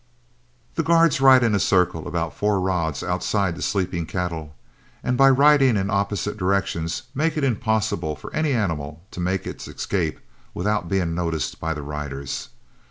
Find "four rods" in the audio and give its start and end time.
2.35-3.03